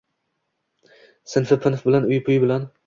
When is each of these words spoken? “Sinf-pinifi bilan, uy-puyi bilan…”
“Sinf-pinifi 1.35 1.89
bilan, 1.91 2.11
uy-puyi 2.13 2.45
bilan…” 2.47 2.69